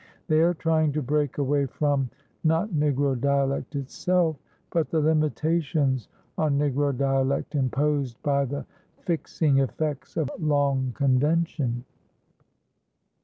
[0.29, 2.09] They are trying to break away from,
[2.43, 4.35] not Negro dialect itself,
[4.71, 6.07] but the limitations
[6.39, 8.65] on Negro dialect imposed by the
[9.03, 11.83] fixing effects of long convention.